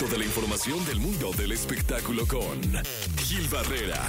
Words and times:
Toda 0.00 0.16
la 0.16 0.24
información 0.24 0.82
del 0.86 0.98
mundo 0.98 1.30
del 1.36 1.52
espectáculo 1.52 2.26
con 2.26 2.58
Gil 3.18 3.46
Barrera, 3.48 4.00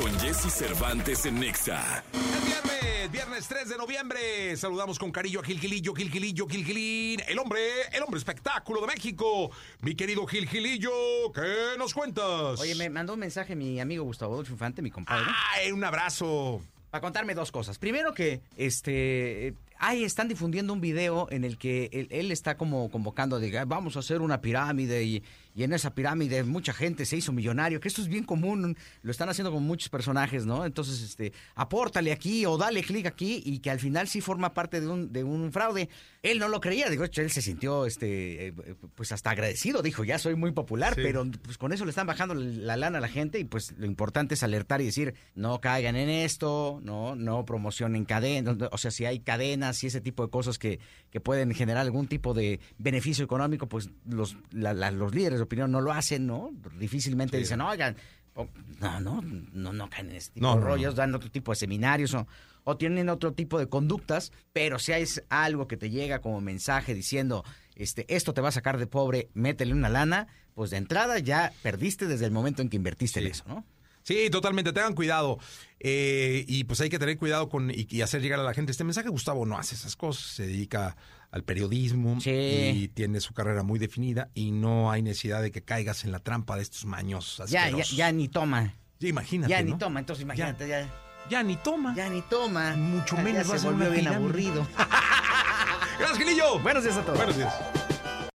con 0.00 0.16
Jesse 0.20 0.48
Cervantes 0.48 1.26
en 1.26 1.40
Nexa. 1.40 2.04
Es 2.12 2.46
viernes, 2.46 3.10
viernes 3.10 3.48
3 3.48 3.70
de 3.70 3.76
noviembre. 3.76 4.56
Saludamos 4.56 4.96
con 5.00 5.10
cariño 5.10 5.40
a 5.40 5.42
Gil 5.42 5.58
Gilillo, 5.58 5.92
Gil 5.92 6.08
Gilillo, 6.08 6.46
Gil 6.46 6.64
Gilín, 6.64 7.20
el 7.26 7.36
hombre, 7.40 7.60
el 7.92 8.00
hombre 8.00 8.18
espectáculo 8.18 8.82
de 8.82 8.86
México. 8.86 9.50
Mi 9.80 9.96
querido 9.96 10.24
Gil 10.28 10.48
Gilillo, 10.48 10.92
¿qué 11.34 11.76
nos 11.76 11.94
cuentas? 11.94 12.60
Oye, 12.60 12.76
me 12.76 12.88
mandó 12.88 13.14
un 13.14 13.18
mensaje 13.18 13.56
mi 13.56 13.80
amigo 13.80 14.04
Gustavo 14.04 14.34
Adolfo 14.34 14.52
Infante, 14.52 14.82
mi 14.82 14.92
compadre, 14.92 15.26
¡Ay, 15.56 15.72
un 15.72 15.82
abrazo! 15.82 16.62
para 16.90 17.02
contarme 17.02 17.34
dos 17.34 17.52
cosas. 17.52 17.78
Primero 17.78 18.14
que, 18.14 18.40
este, 18.56 19.54
ay, 19.80 20.04
están 20.04 20.28
difundiendo 20.28 20.72
un 20.72 20.80
video 20.80 21.26
en 21.30 21.42
el 21.44 21.58
que 21.58 21.88
él, 21.92 22.06
él 22.10 22.30
está 22.30 22.56
como 22.56 22.90
convocando, 22.90 23.40
de, 23.40 23.58
"Ah, 23.58 23.64
vamos 23.64 23.96
a 23.96 24.00
hacer 24.00 24.20
una 24.20 24.40
pirámide 24.40 25.02
y, 25.04 25.22
y 25.54 25.64
en 25.64 25.72
esa 25.72 25.94
pirámide 25.94 26.44
mucha 26.44 26.72
gente 26.72 27.04
se 27.06 27.16
hizo 27.16 27.32
millonario, 27.32 27.80
que 27.80 27.88
esto 27.88 28.00
es 28.02 28.08
bien 28.08 28.24
común, 28.24 28.76
lo 29.02 29.10
están 29.10 29.28
haciendo 29.28 29.50
con 29.50 29.64
muchos 29.64 29.88
personajes, 29.88 30.46
¿no? 30.46 30.64
Entonces, 30.64 31.02
este, 31.02 31.32
apórtale 31.54 32.12
aquí 32.12 32.46
o 32.46 32.56
dale 32.56 32.82
clic 32.82 33.06
aquí 33.06 33.42
y 33.44 33.58
que 33.58 33.70
al 33.70 33.80
final 33.80 34.06
sí 34.06 34.20
forma 34.20 34.54
parte 34.54 34.80
de 34.80 34.86
un, 34.88 35.12
de 35.12 35.24
un 35.24 35.50
fraude. 35.52 35.88
Él 36.22 36.38
no 36.38 36.48
lo 36.48 36.60
creía, 36.60 36.88
digo, 36.90 37.04
él 37.04 37.30
se 37.30 37.42
sintió, 37.42 37.86
este, 37.86 38.48
eh, 38.48 38.52
pues 38.94 39.10
hasta 39.12 39.30
agradecido, 39.30 39.82
dijo, 39.82 40.04
ya 40.04 40.18
soy 40.18 40.34
muy 40.36 40.52
popular, 40.52 40.94
Sí. 40.94 41.00
pero 41.02 41.26
pues 41.42 41.56
con 41.58 41.72
eso 41.72 41.84
le 41.84 41.90
están 41.90 42.06
bajando 42.06 42.34
la 42.34 42.76
lana 42.76 42.98
a 42.98 43.00
la 43.00 43.08
gente 43.08 43.38
y 43.38 43.44
pues 43.44 43.72
lo 43.78 43.86
importante 43.86 44.34
es 44.34 44.42
alertar 44.42 44.80
y 44.82 44.84
decir, 44.86 45.14
no 45.34 45.60
caigan 45.60 45.96
en 45.96 46.10
esto, 46.10 46.80
no, 46.82 47.16
no 47.16 47.44
promocionen 47.46 48.04
cadenas, 48.04 48.56
o 48.70 48.78
sea, 48.78 48.90
si 48.90 49.04
hay 49.06 49.20
cadenas 49.20 49.69
y 49.82 49.86
ese 49.86 50.00
tipo 50.00 50.24
de 50.24 50.30
cosas 50.30 50.58
que, 50.58 50.78
que 51.10 51.20
pueden 51.20 51.52
generar 51.54 51.82
algún 51.82 52.06
tipo 52.08 52.34
de 52.34 52.60
beneficio 52.78 53.24
económico, 53.24 53.68
pues 53.68 53.90
los, 54.06 54.36
la- 54.50 54.74
la- 54.74 54.90
los 54.90 55.14
líderes 55.14 55.38
de 55.38 55.44
opinión 55.44 55.70
no 55.70 55.80
lo 55.80 55.92
hacen, 55.92 56.26
¿no? 56.26 56.50
Difícilmente 56.78 57.36
Sí. 57.36 57.42
dicen, 57.44 57.60
oigan, 57.60 57.96
o- 58.34 58.48
no, 58.80 59.00
no, 59.00 59.22
no, 59.22 59.72
no 59.72 59.90
caen 59.90 60.10
en 60.10 60.16
este 60.16 60.34
tipo 60.34 60.46
No, 60.46 60.54
de 60.54 60.60
no, 60.60 60.66
rollos, 60.66 60.94
dan 60.94 61.14
otro 61.14 61.30
tipo 61.30 61.52
de 61.52 61.56
seminarios 61.56 62.14
o, 62.14 62.26
o 62.64 62.76
tienen 62.76 63.08
otro 63.08 63.32
tipo 63.32 63.58
de 63.58 63.68
conductas, 63.68 64.32
pero 64.52 64.78
si 64.78 64.92
hay 64.92 65.04
algo 65.28 65.66
que 65.66 65.76
te 65.76 65.90
llega 65.90 66.20
como 66.20 66.40
mensaje 66.40 66.94
diciendo, 66.94 67.44
este, 67.74 68.04
esto 68.14 68.34
te 68.34 68.40
va 68.40 68.48
a 68.48 68.52
sacar 68.52 68.78
de 68.78 68.86
pobre, 68.86 69.28
métele 69.34 69.72
una 69.72 69.88
lana, 69.88 70.28
pues 70.54 70.70
de 70.70 70.76
entrada 70.76 71.18
ya 71.18 71.52
perdiste 71.62 72.06
desde 72.06 72.26
el 72.26 72.32
momento 72.32 72.60
en 72.62 72.68
que 72.68 72.76
invertiste 72.76 73.20
en 73.20 73.26
Sí. 73.26 73.30
eso, 73.32 73.44
¿no? 73.48 73.64
Sí, 74.02 74.30
totalmente, 74.30 74.72
tengan 74.72 74.94
cuidado. 74.94 75.38
Eh, 75.78 76.44
y 76.48 76.64
pues 76.64 76.80
hay 76.80 76.88
que 76.90 76.98
tener 76.98 77.16
cuidado 77.18 77.48
con 77.48 77.70
y, 77.70 77.86
y 77.90 78.02
hacer 78.02 78.20
llegar 78.22 78.40
a 78.40 78.42
la 78.42 78.54
gente 78.54 78.72
este 78.72 78.84
mensaje. 78.84 79.08
Gustavo 79.08 79.46
no 79.46 79.58
hace 79.58 79.74
esas 79.74 79.96
cosas, 79.96 80.24
se 80.24 80.46
dedica 80.46 80.96
al 81.30 81.44
periodismo 81.44 82.20
Sí. 82.20 82.30
y 82.30 82.88
tiene 82.88 83.20
su 83.20 83.32
carrera 83.34 83.62
muy 83.62 83.78
definida 83.78 84.30
y 84.34 84.50
no 84.50 84.90
hay 84.90 85.00
necesidad 85.02 85.40
de 85.42 85.52
que 85.52 85.62
caigas 85.62 86.04
en 86.04 86.10
la 86.12 86.18
trampa 86.18 86.56
de 86.56 86.62
estos 86.62 86.84
maños 86.86 87.40
Ya, 87.48 87.70
ya, 87.70 87.84
ya 87.84 88.10
ni 88.12 88.28
toma, 88.28 88.74
Ya 88.98 89.08
imagínate, 89.08 89.50
ya 89.50 89.62
ni 89.62 89.78
toma, 89.78 90.00
entonces 90.00 90.22
imagínate, 90.24 90.66
ya, 90.66 90.90
Ya 91.30 91.42
ni 91.44 91.54
toma. 91.56 91.94
ya 91.94 92.08
ni 92.08 92.22
toma. 92.22 92.74
Mucho 92.76 93.16
menos 93.18 93.44
ya 93.44 93.48
va 93.50 93.54
a 93.54 93.58
se 93.60 93.66
volvió 93.68 93.90
bien 93.90 94.08
aburrido. 94.08 94.66
Gracias, 95.98 96.18
Gilillo. 96.18 96.58
Buenos 96.60 96.82
días 96.82 96.96
a 96.96 97.02
todos. 97.02 97.16
Buenos 97.18 97.36
días. 97.36 97.54